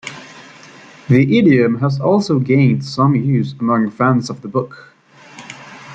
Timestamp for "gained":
2.39-2.83